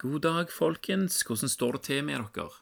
[0.00, 1.18] God dag, folkens.
[1.28, 2.54] Hvordan står det til med dere?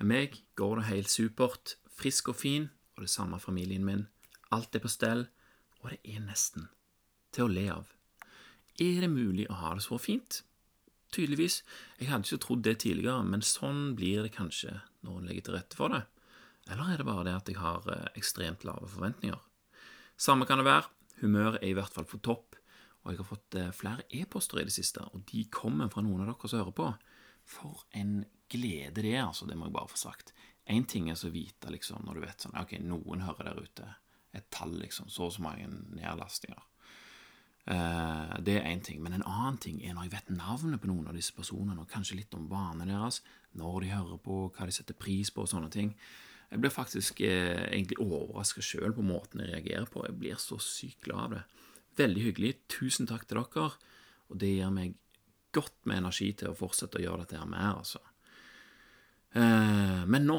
[0.00, 1.76] Med meg går det helt supert.
[1.94, 2.64] Frisk og fin,
[2.96, 4.08] og det samme familien min.
[4.50, 5.28] Alt er på stell,
[5.78, 6.64] og det er nesten
[7.30, 7.92] til å le av.
[8.82, 10.40] Er det mulig å ha det så fint?
[11.14, 11.60] Tydeligvis.
[12.00, 15.58] Jeg hadde ikke trodd det tidligere, men sånn blir det kanskje når en legger til
[15.60, 16.02] rette for det.
[16.66, 19.38] Eller er det bare det at jeg har eh, ekstremt lave forventninger?
[20.18, 20.90] Samme kan det være.
[21.22, 22.58] Humøret er i hvert fall på topp,
[23.02, 26.22] og jeg har fått eh, flere e-poster i det siste, og de kommer fra noen
[26.22, 26.88] av dere som hører på.
[27.48, 28.20] For en
[28.52, 29.48] glede det er, altså.
[29.48, 30.32] Det må jeg bare få sagt.
[30.70, 33.88] Én ting er så vite, liksom, når du vet sånn Ok, noen hører der ute.
[34.32, 35.10] Et tall, liksom.
[35.10, 36.62] Så og så mange nedlastinger.
[37.66, 39.02] Eh, det er én ting.
[39.02, 41.90] Men en annen ting er når jeg vet navnet på noen av disse personene, og
[41.90, 43.22] kanskje litt om vanene deres,
[43.58, 45.96] når de hører på, hva de setter pris på, og sånne ting.
[46.52, 50.06] Jeg blir faktisk eh, egentlig overraska sjøl på måten jeg reagerer på.
[50.06, 51.44] Jeg blir så sykt glad av det.
[51.98, 52.54] Veldig hyggelig.
[52.72, 53.68] Tusen takk til dere.
[54.32, 54.96] Og det gir meg
[55.52, 58.00] godt med energi til å fortsette å gjøre dette her mer, altså.
[59.36, 60.38] Eh, men nå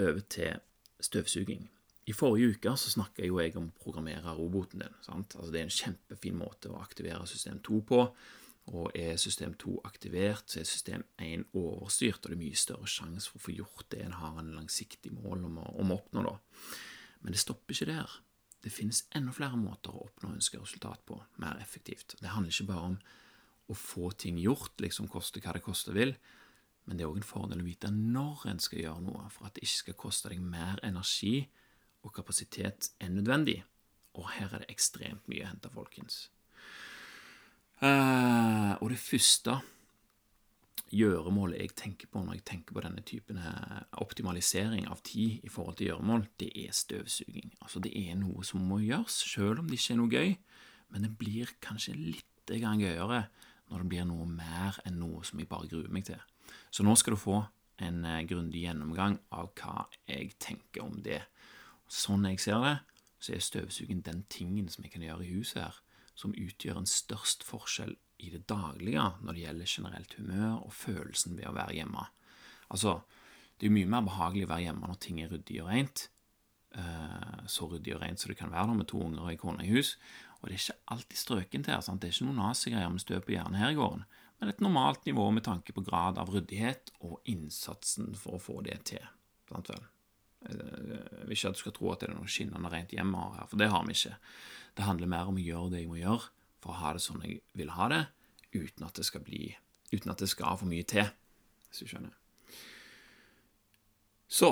[0.00, 0.60] over til
[1.00, 1.66] støvsuging.
[2.06, 4.98] I forrige uke så snakka jo jeg om å programmere roboten din.
[5.02, 5.34] sant?
[5.36, 8.02] Altså Det er en kjempefin måte å aktivere system 2 på.
[8.76, 12.88] Og er system 2 aktivert, så er system 1 overstyrt, og det er mye større
[12.90, 15.98] sjanse for å få gjort det en har en langsiktig mål om å, om å
[16.00, 16.24] oppnå.
[16.26, 16.34] da.
[17.22, 18.16] Men det stopper ikke der.
[18.66, 22.16] Det finnes enda flere måter å oppnå ønsket resultat på, mer effektivt.
[22.18, 22.96] Det handler ikke bare om
[23.70, 26.16] å få ting gjort, liksom koste hva det koste vil,
[26.86, 29.54] men det er òg en fordel å vite når en skal gjøre noe, for at
[29.54, 31.44] det ikke skal koste deg mer energi
[32.02, 33.60] og kapasitet enn nødvendig.
[34.18, 36.18] Og her er det ekstremt mye å hente, folkens.
[37.78, 39.60] Uh, og det første
[40.94, 43.40] gjøremålet jeg tenker på når jeg tenker på denne typen
[43.98, 47.52] optimalisering av tid i forhold til gjøremål, det er støvsuging.
[47.60, 50.36] Altså Det er noe som må gjøres, selv om det ikke er noe gøy,
[50.94, 53.26] men det blir kanskje litt gøyere
[53.66, 56.20] når det blir noe mer enn noe som jeg bare gruer meg til.
[56.70, 57.40] Så nå skal du få
[57.82, 61.24] en uh, grundig gjennomgang av hva jeg tenker om det.
[61.90, 62.76] Sånn jeg ser det,
[63.18, 65.80] så er støvsuging den tingen som jeg kan gjøre i huset her,
[66.14, 71.36] som utgjør en størst forskjell i det daglige når det gjelder generelt humør og følelsen
[71.38, 72.04] ved å være hjemme.
[72.72, 73.00] Altså,
[73.56, 76.06] det er jo mye mer behagelig å være hjemme når ting er ryddig og rent.
[76.76, 79.40] Eh, så ryddig og rent som det kan være da, med to unger og ei
[79.40, 79.96] kone i hus.
[80.40, 81.82] Og det er ikke alltid strøkent her.
[81.84, 82.02] sant?
[82.02, 84.06] Det er ikke noen nazigreier med støv på hjernen her i gården,
[84.40, 88.60] men et normalt nivå med tanke på grad av ryddighet og innsatsen for å få
[88.66, 89.04] det til.
[89.48, 89.86] Sant vel?
[90.46, 93.48] Jeg vil ikke at du skal tro at det er noe skinnende rent hjemme her,
[93.48, 94.18] for det har vi ikke.
[94.76, 96.28] Det handler mer om å gjøre det jeg må gjøre
[96.66, 98.02] for å ha det sånn jeg vil ha det,
[98.56, 99.54] uten at det skal bli
[99.92, 101.06] Uten at det skal for mye til,
[101.70, 102.14] hvis du skjønner.
[104.26, 104.48] Så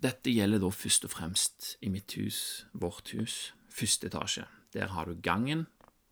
[0.00, 4.46] dette gjelder da først og fremst i mitt hus, vårt hus, første etasje.
[4.72, 5.66] Der har du gangen,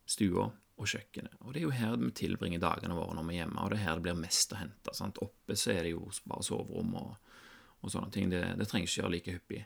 [0.04, 1.38] stua og kjøkkenet.
[1.41, 3.78] Og det er jo her vi tilbringer dagene våre når vi er hjemme, og det
[3.78, 4.94] er her det blir mest å hente.
[5.00, 5.22] Sant?
[5.25, 7.32] Oppe så er det jo bare soverom og,
[7.81, 8.28] og sånne ting.
[8.28, 9.64] Det, det trenger ikke gjøre like hyppig.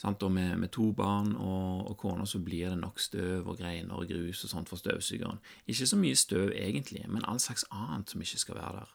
[0.00, 0.22] Sant?
[0.24, 4.00] Og med, med, to barn og, og kone så blir det nok støv og greiner
[4.00, 5.40] og grus og sånt for støvsugeren.
[5.68, 8.94] Ikke så mye støv egentlig, men all slags annet som ikke skal være der.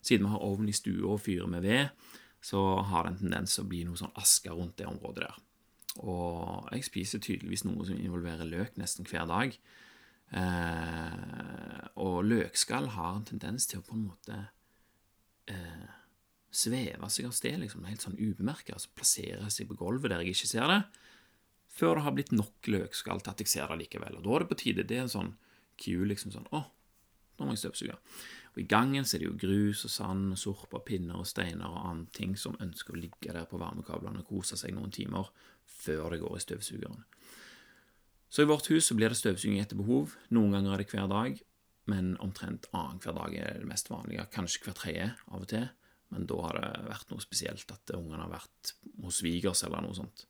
[0.00, 3.56] Siden vi har ovn i stua og fyrer med ved, så har det en tendens
[3.56, 5.42] til å bli noe sånn aske rundt det området der.
[6.04, 9.56] Og jeg spiser tydeligvis noe som involverer løk nesten hver dag.
[10.36, 14.38] Eh, og løkskall har en tendens til å på en måte
[15.50, 15.95] eh,
[16.56, 20.36] sveve seg av sted, liksom, helt sånn ubemerka, altså plassere seg på gulvet der jeg
[20.36, 20.80] ikke ser det,
[21.76, 24.16] før det har blitt nok løkskall til at jeg ser det likevel.
[24.16, 24.86] Og da er det på tide.
[24.88, 25.34] Det er en sånn
[25.76, 26.62] cue, liksom sånn Å,
[27.36, 27.98] nå må jeg støvsuge.
[28.54, 31.68] Og i gangen så er det jo grus og sand og sorper, pinner og steiner
[31.68, 35.28] og annet ting som ønsker å ligge der på varmekablene og kose seg noen timer
[35.68, 37.04] før det går i støvsugeren.
[38.32, 40.16] Så i vårt hus så blir det støvsuging etter behov.
[40.32, 41.36] Noen ganger er det hver dag,
[41.92, 44.24] men omtrent annenhver dag er det mest vanlige.
[44.32, 45.68] Kanskje hver tredje av og til
[46.14, 49.96] men da har det vært noe spesielt at ungene har vært hos svigers eller noe
[49.96, 50.26] sånt.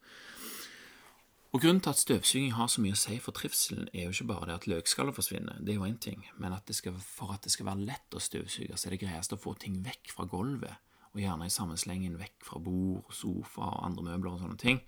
[1.54, 4.28] Og Grunnen til at støvsuging har så mye å si for trivselen, er jo ikke
[4.28, 7.46] bare det at løkskallet forsvinner, det er jo én ting, men at skal, for at
[7.46, 10.26] det skal være lett å støvsuge, så er det greiest å få ting vekk fra
[10.28, 10.82] gulvet,
[11.14, 14.82] og gjerne i sammenslengen vekk fra bord, sofa og andre møbler og sånne ting.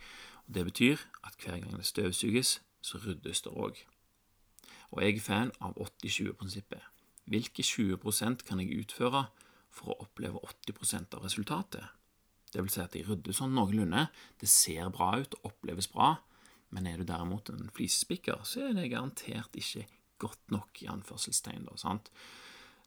[0.44, 3.80] Og Det betyr at hver gang det støvsuges, så ryddes det òg.
[4.92, 6.84] Og jeg er fan av 80-20-prinsippet.
[7.28, 9.26] Hvilke 20% kan jeg utføre
[9.78, 11.94] for å oppleve 80% av resultatet.
[12.52, 14.06] Det vil si at de rydder sånn noenlunde,
[14.40, 16.16] det ser bra ut og oppleves bra,
[16.74, 19.86] men er du derimot en flisespikker, så er det garantert ikke
[20.20, 21.68] godt nok, i anførselstegn.
[21.68, 22.10] da, sant?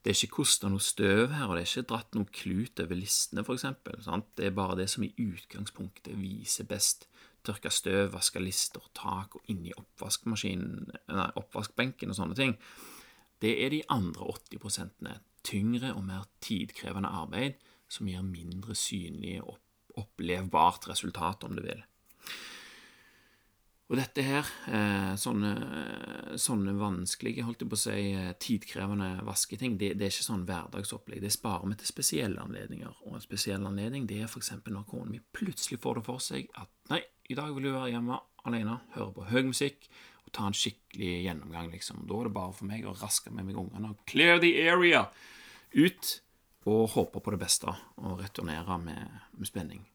[0.01, 2.97] Det er ikke kosta noe støv her, og det er ikke dratt noe klut over
[2.97, 4.31] listene, for eksempel, sant?
[4.37, 7.07] Det er bare det som i utgangspunktet viser best.
[7.45, 12.57] Tørka støv, vaske lister, tak og inni oppvaskmaskinen, nei, oppvaskbenken og sånne ting.
[13.41, 15.11] Det er de andre 80%
[15.43, 17.57] tyngre og mer tidkrevende arbeid
[17.91, 19.57] som gir mindre synlig og
[19.99, 21.81] opplevbart resultat, om du vil.
[23.91, 25.49] Og dette her, eh, sånne,
[26.39, 30.45] sånne, vanskelige, holdt jeg på å si, eh, tidkrevende vasketing, det, det, er ikke sånn
[30.47, 31.19] hverdagsopplegg.
[31.19, 32.93] Det sparer vi til spesielle anledninger.
[33.03, 34.53] Og en spesiell anledning det er f.eks.
[34.63, 37.91] når kona mi plutselig får det for seg at nei, i dag vil du være
[37.91, 39.91] hjemme alene, høre på høy musikk
[40.35, 42.03] ta en skikkelig gjennomgang, liksom.
[42.09, 45.05] Da er det bare for meg å raske med meg ungene og clear the area
[45.75, 46.17] ut
[46.69, 49.85] og håpe på det beste og returnere med, med spenning.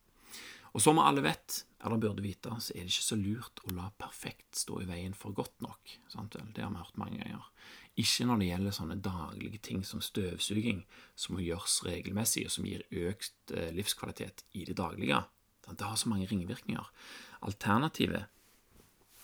[0.77, 3.87] Og som alle vet, eller burde vite, så er det ikke så lurt å la
[3.97, 5.95] perfekt stå i veien for godt nok.
[6.13, 6.37] Sant?
[6.37, 7.47] Det har vi hørt mange ganger.
[7.97, 10.83] Ikke når det gjelder sånne daglige ting som støvsuging,
[11.17, 15.23] som må gjøres regelmessig, og som gir økt eh, livskvalitet i det daglige.
[15.65, 16.93] Det har så mange ringvirkninger.
[17.49, 18.29] Alternativet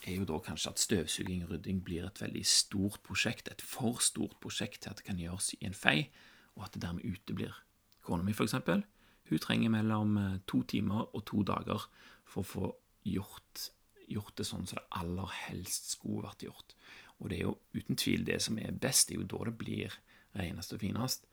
[0.06, 4.00] er jo da kanskje at støvsuging og rydding blir et veldig stort prosjekt, et for
[4.02, 6.10] stort prosjekt til at det kan gjøres i en fei,
[6.56, 7.54] og at det dermed uteblir.
[8.02, 8.82] Kona mi, for eksempel,
[9.30, 11.86] hun trenger mellom eh, to timer og to dager
[12.28, 12.72] for å få
[13.08, 13.68] gjort,
[14.10, 16.76] gjort det sånn som det aller helst skulle vært gjort.
[17.22, 19.56] Og det er jo uten tvil det som er best, det er jo da det
[19.60, 19.98] blir
[20.38, 21.28] renest og finest.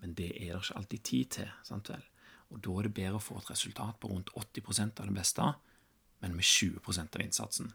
[0.00, 1.54] Men det er det ikke alltid tid til.
[1.66, 2.02] sant vel?
[2.52, 5.46] Og da er det bedre å få et resultat på rundt 80% av det beste,
[6.22, 7.72] men med 20% av innsatsen.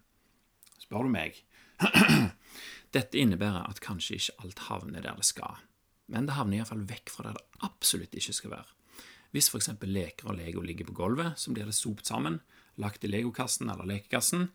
[0.80, 1.38] Spør du meg.
[2.96, 5.60] Dette innebærer at kanskje ikke alt havner der det skal,
[6.10, 8.76] men det havner iallfall vekk fra der det absolutt ikke skal være.
[9.36, 9.70] Hvis f.eks.
[9.86, 12.40] leker og Lego ligger på gulvet, så blir det sopt sammen,
[12.82, 14.48] lagt i legokassen eller lekekassen.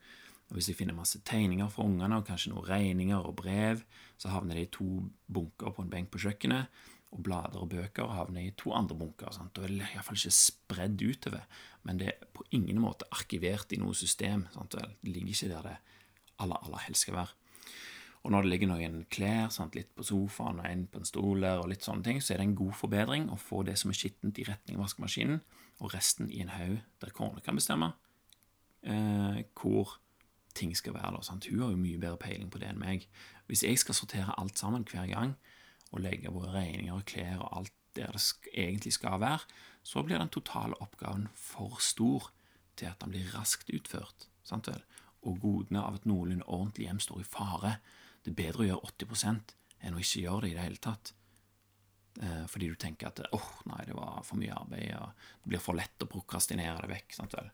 [0.51, 3.85] Og Hvis jeg finner masse tegninger fra ungene og kanskje noen regninger og brev,
[4.19, 4.89] så havner det i to
[5.31, 6.83] bunker på en benk på kjøkkenet,
[7.15, 9.31] og blader og bøker havner i to andre bunker.
[9.33, 9.55] Sant?
[9.55, 11.47] Da er det iallfall ikke spredd utover,
[11.87, 14.49] men det er på ingen måte arkivert i noe system.
[14.57, 14.75] Sant?
[14.75, 15.77] Det ligger ikke der det
[16.43, 17.41] aller, aller helst skal være.
[18.25, 21.45] Og når det ligger noen klær, sant, litt på sofaen og en på en stol
[21.45, 23.99] og litt sånne ting, så er det en god forbedring å få det som er
[23.99, 25.43] skittent, i retning av vaskemaskinen,
[25.83, 27.91] og resten i en haug der kona kan bestemme
[28.87, 29.99] eh, hvor
[30.57, 31.17] ting skal være.
[31.17, 31.49] Da, sant?
[31.51, 33.09] Hun har jo mye bedre peiling på det enn meg.
[33.51, 35.35] Hvis jeg skal sortere alt sammen hver gang,
[35.95, 39.45] og legge våre regninger og klær og alt der det egentlig skal være,
[39.87, 42.33] så blir den totale oppgaven for stor
[42.75, 44.27] til at den blir raskt utført.
[44.43, 44.81] Sant vel?
[45.25, 47.77] Og godene av et noenlunde ordentlig hjem står i fare
[48.25, 49.55] det er bedre å gjøre 80%
[49.85, 51.13] enn å ikke gjøre det i det hele tatt.
[52.23, 55.63] Eh, fordi du tenker at oh, nei, det var for mye arbeid, og det blir
[55.63, 57.17] for lett å prokrastinere det vekk.
[57.17, 57.51] sant vel?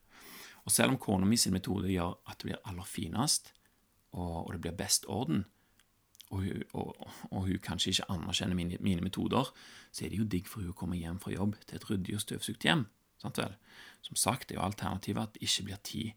[0.63, 3.51] Og selv om kona mi sin metode gjør at det blir aller finest,
[4.13, 5.47] og, og det blir best orden,
[6.31, 6.47] og
[6.79, 6.95] og,
[7.33, 9.49] og hun, kanskje ikke anerkjenner mine, mine, metoder,
[9.91, 12.15] så er det jo digg for hun å komme hjem fra jobb til et ryddig
[12.15, 12.85] og støvsugd hjem.
[13.19, 13.57] sant vel?
[14.07, 16.13] Som sagt er jo alternativet at det ikke blir tid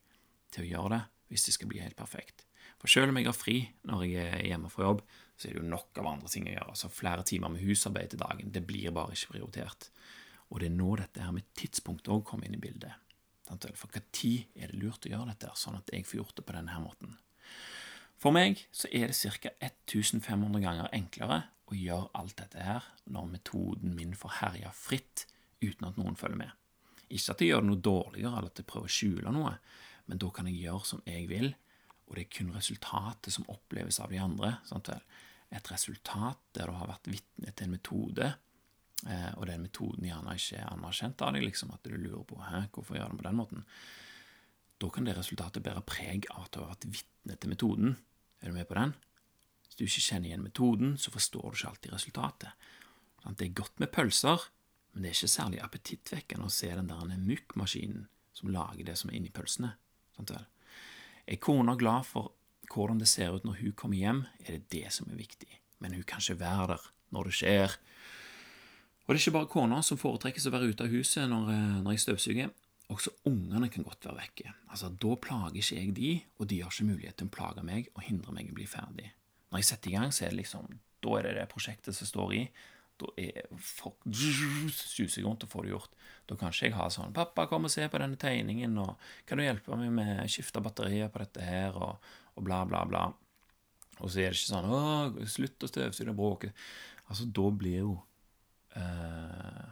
[0.53, 1.01] til å gjøre det
[1.33, 2.45] hvis det skal bli helt perfekt.
[2.81, 3.57] For selv om jeg har fri
[3.89, 5.03] når jeg er hjemme fra jobb,
[5.37, 6.75] så er det jo nok av andre ting å gjøre.
[6.77, 8.51] Så Flere timer med husarbeid til dagen.
[8.53, 9.89] Det blir bare ikke prioritert.
[10.51, 12.99] Og det er nå dette her med tidspunkt òg kommer inn i bildet.
[13.49, 16.45] For hva tid er det lurt å gjøre dette, sånn at jeg får gjort det
[16.47, 17.17] på denne måten?
[18.21, 19.51] For meg så er det ca.
[19.59, 25.25] 1500 ganger enklere å gjøre alt dette her når metoden min får herje fritt
[25.63, 26.53] uten at noen følger med.
[27.09, 29.57] Ikke at jeg gjør det noe dårligere eller at jeg prøver å skjule noe,
[30.09, 31.53] men da kan jeg gjøre som jeg vil,
[32.07, 34.57] og det er kun resultatet som oppleves av de andre.
[34.67, 35.03] Sant vel?
[35.53, 38.29] Et resultat der du har vært vitne til en metode,
[39.07, 42.41] eh, og den metoden gjerne ikke er anerkjent av deg, liksom at du lurer på
[42.41, 43.67] Hæ, hvorfor gjør det på den måten.
[44.81, 47.97] Da kan det resultatet bære preg av at du har vært vitne til metoden.
[48.41, 48.95] Er du med på den?
[49.63, 52.65] Hvis du ikke kjenner igjen metoden, så forstår du ikke alltid resultatet.
[53.23, 54.49] Det er godt med pølser,
[54.91, 59.09] men det er ikke særlig appetittvekkende å se den der mukkmaskinen som lager det som
[59.09, 59.71] er inni pølsene.
[60.19, 62.33] Er kona glad for
[62.73, 65.93] hvordan det ser ut når hun kommer hjem, er det det som er viktig, men
[65.93, 67.77] hun kan ikke være der når det skjer.
[69.03, 71.81] Og det er ikke bare kona som foretrekkes å være ute av huset når, eh,
[71.83, 72.53] når jeg støvsuger.
[72.93, 74.53] Også ungene kan godt være vekke.
[74.69, 77.89] Altså, Da plager ikke jeg de, og de har ikke mulighet til å plage meg
[77.95, 79.11] og hindre meg i å bli ferdig.
[79.51, 82.07] Når jeg setter i gang, så er det liksom Da er det det prosjektet som
[82.07, 82.49] står i.
[83.03, 85.97] Da er folk suser rundt og får det gjort.
[86.29, 88.95] Da kan ikke jeg ha sånn 'Pappa, kom og se på denne tegningen', og
[89.27, 91.99] 'Kan du hjelpe meg med å skifte batterier på dette her', og,
[92.35, 93.13] og, bla, bla, bla.
[93.99, 96.53] Og så er det ikke sånn 'Å, slutt å støvsuge, og bråke'.
[97.09, 98.01] Altså, da blir jo
[98.77, 99.67] uh,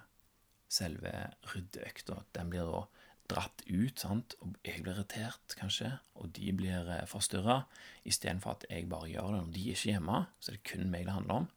[0.68, 1.12] selve
[1.54, 2.84] ryddeøkta Den blir da
[3.32, 7.62] dratt ut, sant, og jeg blir irritert, kanskje, og de blir eh, forstyrra,
[8.04, 10.92] istedenfor at jeg bare gjør det når de er ikke hjemme, så er det kun
[10.92, 11.48] meg det handler om.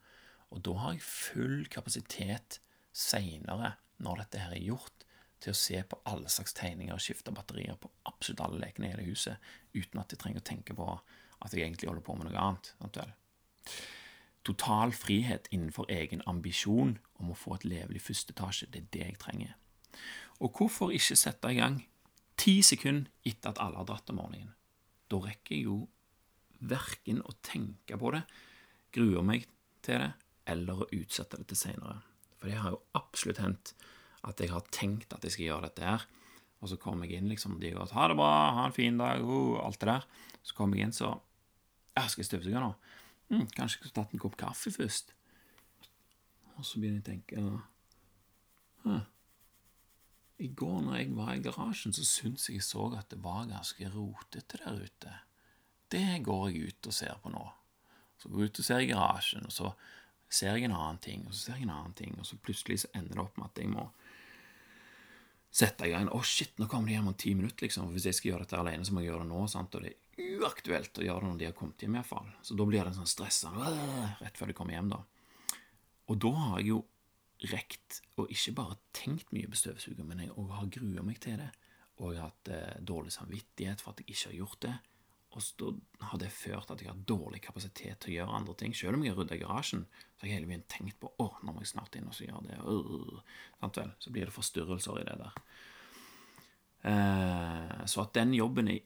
[0.54, 2.60] Og da har jeg full kapasitet
[2.94, 5.04] seinere, når dette her er gjort,
[5.42, 8.94] til å se på alle slags tegninger og skifte batterier på absolutt alle lekene i
[8.94, 9.36] hele huset,
[9.74, 12.72] uten at jeg trenger å tenke på at jeg egentlig holder på med noe annet.
[14.44, 18.68] total frihet innenfor egen ambisjon om å få et levelig første etasje.
[18.70, 19.54] Det er det jeg trenger.
[20.44, 21.80] Og hvorfor ikke sette i gang
[22.40, 24.52] ti sekunder etter at alle har dratt om morgenen?
[25.08, 25.78] Da rekker jeg jo
[26.60, 28.24] verken å tenke på det,
[28.94, 29.48] gruer meg
[29.84, 30.12] til det,
[30.46, 32.00] eller å utsette det til seinere.
[32.38, 33.74] For det har jo absolutt hendt
[34.24, 36.06] at jeg har tenkt at jeg skal gjøre dette her,
[36.64, 39.20] og så kommer jeg inn, liksom, de går 'Ha det bra, ha en fin dag',
[39.20, 40.06] uh, alt det der.
[40.42, 41.20] Så kommer jeg inn, så
[41.96, 42.74] ja, 'Skal jeg støvsuge nå?'
[43.30, 45.12] Hm, 'Kanskje jeg skulle tatt en kopp kaffe først?'
[46.56, 47.62] Og så begynner jeg å tenke
[48.84, 49.00] Hæ.
[50.38, 53.88] I går når jeg var i garasjen, så syntes jeg så at det var ganske
[53.94, 55.12] rotete der ute.
[55.90, 57.44] Det går jeg ut og ser på nå.
[58.18, 59.72] Så går jeg ut og ser i garasjen, og så
[60.34, 62.82] ser jeg en annen ting, og så ser jeg en annen ting, og så plutselig
[62.84, 63.88] så ender det opp med at jeg må
[65.54, 66.08] sette i gang.
[66.10, 67.86] Å, oh, shit, nå kommer de hjem om ti minutter, liksom.
[67.86, 69.42] For Hvis jeg skal gjøre dette alene, så må jeg gjøre det nå.
[69.50, 69.76] sant?
[69.78, 72.32] Og det er uaktuelt å gjøre det når de har kommet hjem, iallfall.
[72.42, 73.74] Så da blir det sånn stressende
[74.20, 75.00] rett før de kommer hjem, da.
[76.10, 76.80] Og da har jeg jo
[77.52, 81.50] rekt og ikke bare tenkt mye på støvsuger, men jeg har grua meg til det.
[82.02, 84.74] Og jeg har hatt eh, dårlig samvittighet for at jeg ikke har gjort det.
[85.34, 88.74] Og da har det ført at jeg har dårlig kapasitet til å gjøre andre ting.
[88.76, 91.54] Selv om jeg har rydda garasjen, så har jeg hele tiden tenkt på å, nå
[91.54, 92.58] må jeg snart inn og så gjøre det.
[92.62, 95.38] Uh, så blir det forstyrrelser i det der.
[96.84, 98.82] Eh, så at den jobben er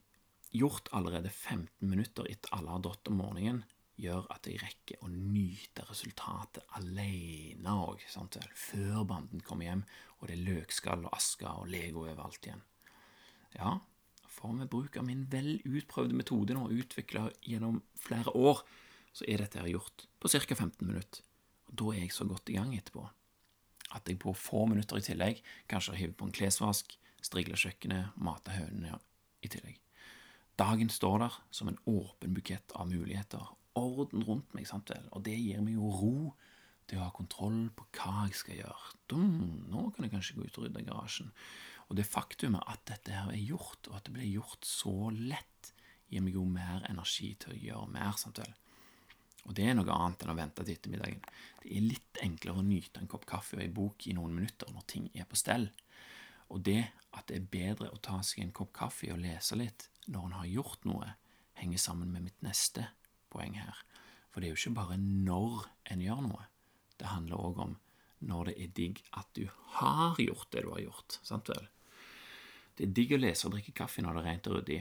[0.54, 3.64] gjort allerede 15 minutter etter alle har dratt om morgenen,
[3.98, 8.04] gjør at jeg rekker å nyte resultatet alene òg,
[8.54, 9.82] før banden kommer hjem
[10.18, 12.62] og det er løkskall og aske og Lego overalt igjen.
[13.56, 13.78] Ja,
[14.38, 18.62] for med bruk av min vel utprøvde metode nå, utvikla gjennom flere år,
[19.12, 20.54] så er dette her gjort på ca.
[20.54, 21.24] 15 minutter.
[21.68, 23.08] Og Da er jeg så godt i gang etterpå
[23.96, 26.92] at jeg på få minutter i tillegg kanskje har hivd på en klesvask,
[27.24, 28.98] strigla kjøkkenet, mata hønene
[29.40, 29.78] i tillegg.
[30.58, 33.44] Dagen står der som en åpen bukett av muligheter,
[33.78, 36.14] orden rundt meg, sant vel, og det gir meg jo ro
[36.88, 38.94] til å ha kontroll på hva jeg skal gjøre.
[39.12, 41.32] Dum, nå kan jeg kanskje gå ut og rydde garasjen.
[41.88, 45.72] Og det faktumet at dette her er gjort, og at det blir gjort så lett,
[46.08, 48.16] gir meg jo mer energi til å gjøre mer.
[48.16, 48.54] samtidig.
[49.48, 51.22] Og det er noe annet enn å vente til ettermiddagen.
[51.62, 54.68] Det er litt enklere å nyte en kopp kaffe og ei bok i noen minutter
[54.72, 55.70] når ting er på stell.
[56.52, 56.82] Og det
[57.16, 60.36] at det er bedre å ta seg en kopp kaffe og lese litt når en
[60.40, 61.14] har gjort noe,
[61.60, 62.90] henger sammen med mitt neste
[63.32, 63.80] poeng her.
[64.30, 66.44] For det er jo ikke bare når en gjør noe.
[67.00, 67.74] Det handler òg om
[68.28, 69.44] når det er digg at du
[69.78, 71.20] har gjort det du har gjort.
[71.22, 71.68] sant vel?
[72.78, 74.78] Det er digg å lese og drikke kaffe når det er rent og ryddig.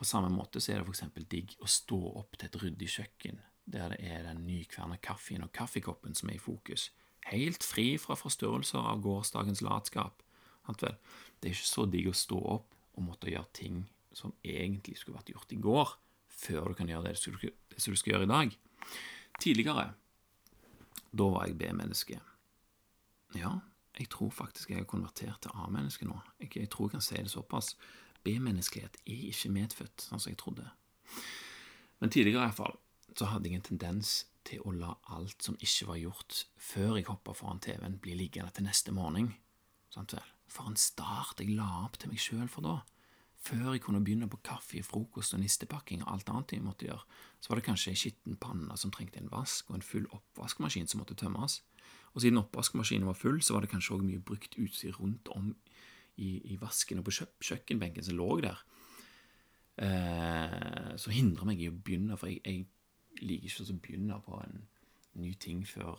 [0.00, 1.28] På samme måte så er det f.eks.
[1.28, 5.52] digg å stå opp til et ryddig kjøkken, der det er den nykverna kaffen og
[5.52, 6.88] kaffekoppen som er i fokus,
[7.28, 10.24] helt fri fra forstørrelser av gårsdagens latskap.
[10.80, 13.82] Det er ikke så digg å stå opp og måtte gjøre ting
[14.16, 15.92] som egentlig skulle vært gjort i går,
[16.40, 18.56] før du kan gjøre det som du skal gjøre i dag.
[19.40, 19.90] Tidligere,
[21.12, 22.16] da var jeg B-menneske.
[23.36, 23.58] Ja,
[24.00, 26.16] jeg tror faktisk jeg er konvertert til A-menneske nå.
[26.40, 27.74] Jeg, jeg, tror jeg kan si det såpass.
[28.24, 30.64] B-menneskelighet er ikke medfødt, sånn som jeg trodde.
[32.00, 32.78] Men tidligere i hvert fall,
[33.16, 34.14] så hadde jeg en tendens
[34.48, 38.52] til å la alt som ikke var gjort før jeg hoppa foran TV-en, bli liggende
[38.56, 39.34] til neste morgen.
[39.92, 40.32] Sant vel?
[40.50, 42.78] For en start jeg la opp til meg sjøl for da.
[43.40, 47.04] Før jeg kunne begynne på kaffe, frokost og nistepakking og alt annet jeg måtte gjøre,
[47.40, 50.88] så var det kanskje ei skitten panne som trengte en vask, og en full oppvaskmaskin
[50.90, 51.60] som måtte tømmes.
[52.10, 55.52] Og siden oppvaskmaskinen var full, så var det kanskje òg mye brukt utstyr rundt om
[56.20, 57.14] i, i vasken og på
[57.46, 58.58] kjøkkenbenken som lå der.
[59.80, 64.40] Eh, så hindrer meg i å begynne, for jeg, jeg liker ikke å begynne på
[64.42, 64.64] en
[65.20, 65.98] ny ting før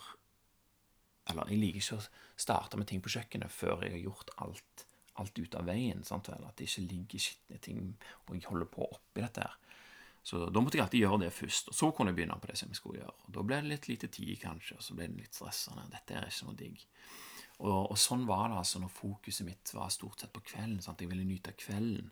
[1.29, 4.85] Eller jeg liker ikke å starte med ting på kjøkkenet før jeg har gjort alt,
[5.21, 6.01] alt ut av veien.
[6.03, 7.81] Sant Eller At det ikke ligger skitne ting,
[8.25, 9.57] og jeg holder på oppi dette her.
[10.23, 12.57] Så da måtte jeg alltid gjøre det først, og så kunne jeg begynne på det
[12.59, 13.15] som jeg skulle gjøre.
[13.25, 15.87] Og Da ble det litt lite tid, kanskje, og så ble det litt stressende.
[15.89, 16.83] Dette er ikke noe digg.
[17.61, 20.79] Og, og, sånn var det altså når fokuset mitt var stort sett på kvelden.
[20.81, 21.01] Sant?
[21.01, 22.09] Jeg ville nyte kvelden.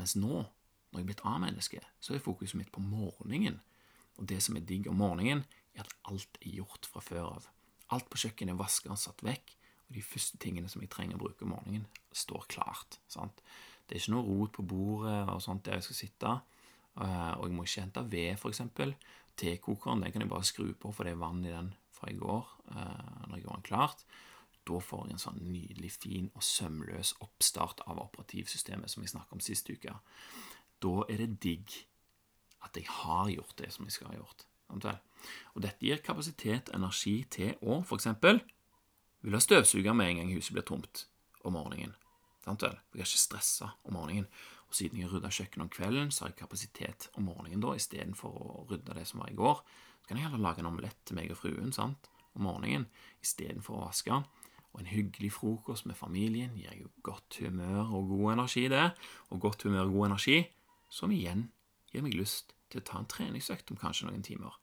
[0.00, 0.42] Mens nå,
[0.92, 3.60] når jeg er blitt A-menneske, så er fokuset mitt på morgenen.
[4.20, 7.48] Og det som er digg om morgenen, er at alt er gjort fra før av.
[7.92, 9.54] Alt på kjøkkenet er vaska og satt vekk,
[9.88, 13.00] og de første tingene som jeg trenger å bruke om morgenen, står klart.
[13.12, 13.40] Sant?
[13.88, 16.34] Det er ikke noe rot på bordet og sånt der jeg skal sitte.
[17.00, 18.62] Eh, og jeg må ikke hente ved, f.eks.
[19.40, 22.18] Tekokeren den kan jeg bare skru på, for det er vann i den fra i
[22.18, 22.50] går.
[22.74, 24.04] Eh, når jeg gjør den klart.
[24.68, 29.38] Da får jeg en sånn nydelig, fin og sømløs oppstart av operativsystemet som jeg snakket
[29.38, 29.96] om sist uke.
[30.82, 31.74] Da er det digg
[32.62, 34.46] at jeg har gjort det som jeg skal ha gjort.
[34.72, 38.08] Og dette gir kapasitet og energi til å f.eks.
[39.22, 41.06] vil ha støvsuger med en gang huset blir tomt
[41.42, 41.96] om morgenen.
[42.46, 44.30] Jeg er ikke stressa om morgenen.
[44.72, 48.38] Og siden jeg rydda kjøkkenet om kvelden, så har jeg kapasitet om morgenen da, istedenfor
[48.40, 49.58] å rydde det som var i går.
[50.00, 52.86] Så kan jeg heller lage en omelett til meg og fruen sant, om morgenen
[53.20, 54.22] istedenfor å vaske.
[54.72, 58.86] Og en hyggelig frokost med familien gir jo godt humør og god energi, det.
[59.28, 60.38] Og godt humør og god energi,
[60.88, 61.50] som igjen
[61.92, 64.56] gir meg lyst til å ta en treningsøkt om kanskje noen timer.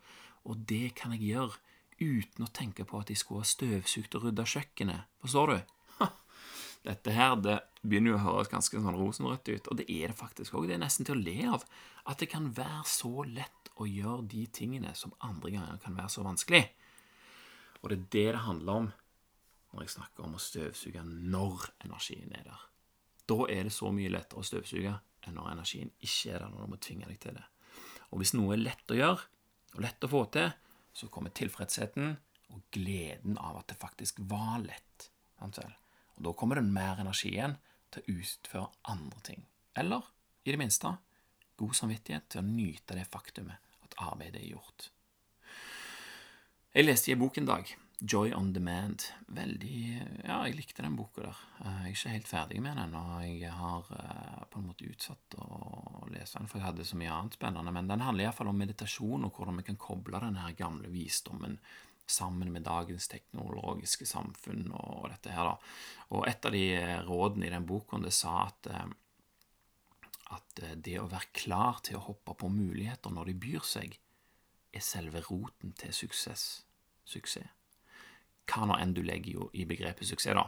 [0.50, 1.62] Og det kan jeg gjøre
[2.02, 5.06] uten å tenke på at jeg skulle ha støvsugd og rydda kjøkkenet.
[5.22, 5.60] Forstår du?
[6.86, 10.20] Dette her det begynner jo å høres ganske sånn rosenrødt ut, og det er det
[10.20, 10.68] faktisk òg.
[10.70, 11.66] Det er nesten til å le av.
[12.10, 16.12] At det kan være så lett å gjøre de tingene som andre ganger kan være
[16.14, 16.64] så vanskelig.
[17.80, 18.90] Og det er det det handler om
[19.70, 22.64] når jeg snakker om å støvsuge når energien er der.
[23.30, 24.96] Da er det så mye lettere å støvsuge
[25.28, 27.46] enn når energien ikke er der, når du må tvinge deg til det.
[28.10, 29.28] Og hvis noe er lett å gjøre,
[29.76, 30.50] og lett å få til,
[30.98, 32.16] så kommer tilfredsheten
[32.50, 35.12] og gleden av at det faktisk var lett.
[36.20, 37.58] Og Da kommer det mer energi igjen
[37.94, 39.44] til å utføre andre ting.
[39.80, 40.04] Eller,
[40.46, 40.94] i det minste,
[41.60, 44.90] god samvittighet til å nyte det faktumet at arbeidet er gjort.
[46.76, 49.04] Jeg leste i en bok en dag, Joy on Demand.
[49.28, 49.80] Veldig
[50.24, 51.40] Ja, jeg likte den boka der.
[51.60, 55.36] Jeg er ikke helt ferdig med den, og jeg har eh, på en måte utsatt
[55.42, 57.74] å lese den, for jeg hadde så mye annet spennende.
[57.76, 61.58] Men den handler iallfall om meditasjon, og hvordan vi kan koble den her gamle visdommen
[62.10, 65.76] sammen med dagens teknologiske samfunn og dette her, da.
[66.18, 66.66] Og et av de
[67.06, 68.90] rådene i den boka, det sa at eh,
[70.36, 73.96] at eh, det å være klar til å hoppe på muligheter når de byr seg,
[74.70, 76.66] er selve roten til suksess.
[77.10, 77.56] Suksess.
[78.50, 80.48] Hva nå enn du legger i begrepet suksess, da.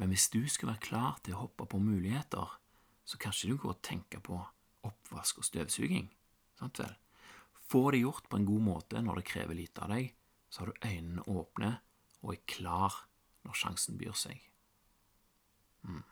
[0.00, 2.56] Men hvis du skal være klar til å hoppe på muligheter,
[3.04, 4.38] så kan ikke du gå og tenke på
[4.88, 6.08] oppvask og støvsuging.
[6.56, 6.94] Sant vel?
[7.68, 10.12] Få det gjort på en god måte når det krever lite av deg,
[10.52, 11.72] så har du øynene åpne
[12.22, 13.02] og er klar
[13.46, 14.42] når sjansen byr seg.
[15.82, 16.04] Mm.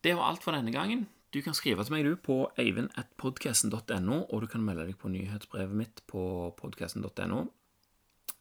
[0.00, 1.04] Det var alt for denne gangen.
[1.30, 5.76] Du kan skrive til meg du på eivind.podkasten.no, og du kan melde deg på nyhetsbrevet
[5.76, 6.22] mitt på
[6.58, 7.44] podkasten.no.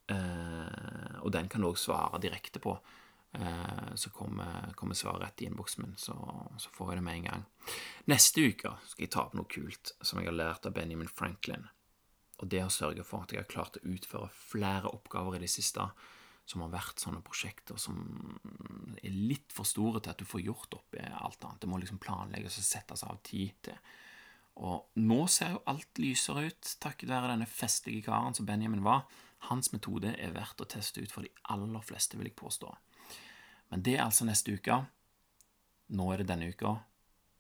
[0.10, 2.74] Eh, og den kan du òg svare direkte på.
[3.38, 6.16] Eh, så kommer, kommer svaret rett i innboksen min, så,
[6.58, 7.44] så, får jeg det med en gang.
[8.10, 11.68] Neste uke skal jeg ta opp noe kult som jeg har lært av Benjamin Franklin.
[12.40, 15.52] Og det å sørge for at jeg har klart å utføre flere oppgaver i det
[15.52, 15.86] siste
[16.50, 18.00] som har vært sånne prosjekter som
[19.04, 21.60] er litt for store til at du får gjort opp i alt annet.
[21.62, 23.78] Det må liksom planlegges og settes av tid til.
[24.60, 29.06] Og nå ser jo alt lysere ut, takket være denne festlige karen som Benjamin var.
[29.48, 32.72] Hans metode er verdt å teste ut for de aller fleste, vil jeg påstå.
[33.70, 34.82] Men det er altså neste uke.
[35.96, 36.74] Nå er det denne uka,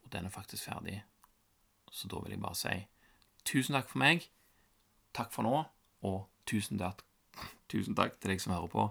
[0.06, 1.02] og den er faktisk ferdig.
[1.92, 2.76] Så da vil jeg bare si
[3.50, 4.30] tusen takk for meg.
[5.15, 5.63] Takk for nå,
[6.06, 6.19] og
[6.50, 7.04] tusen takk,
[7.72, 8.88] tusen takk til deg som hører på.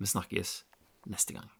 [0.00, 0.60] Vi snakkes
[1.10, 1.50] neste gang.